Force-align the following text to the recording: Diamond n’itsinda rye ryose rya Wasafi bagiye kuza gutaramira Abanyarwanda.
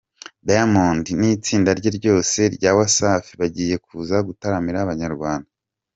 Diamond 0.47 1.05
n’itsinda 1.19 1.69
rye 1.79 1.91
ryose 1.97 2.39
rya 2.55 2.71
Wasafi 2.77 3.31
bagiye 3.41 3.75
kuza 3.85 4.17
gutaramira 4.27 4.77
Abanyarwanda. 4.81 5.49